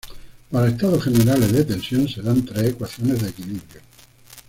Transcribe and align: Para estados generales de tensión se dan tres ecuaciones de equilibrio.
Para 0.49 0.69
estados 0.69 1.03
generales 1.03 1.51
de 1.53 1.63
tensión 1.63 2.07
se 2.09 2.23
dan 2.23 2.43
tres 2.43 2.69
ecuaciones 2.71 3.21
de 3.21 3.29
equilibrio. 3.29 3.81